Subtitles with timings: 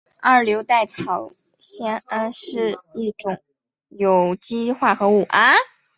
[0.19, 1.29] 二硫代草
[1.59, 3.39] 酰胺是一种
[3.87, 5.27] 有机化合物。